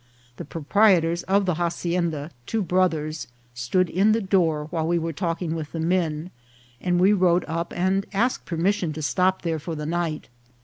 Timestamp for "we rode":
6.99-7.45